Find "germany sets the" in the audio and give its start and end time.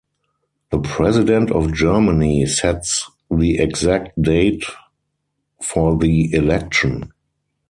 1.75-3.59